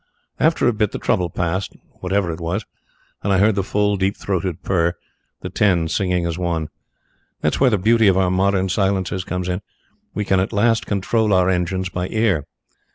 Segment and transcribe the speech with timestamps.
[0.39, 2.65] After a bit the trouble passed, whatever it was,
[3.21, 4.95] and I heard the full, deep throated purr
[5.41, 6.69] the ten singing as one.
[7.41, 9.61] That's where the beauty of our modern silencers comes in.
[10.15, 12.47] We can at last control our engines by ear.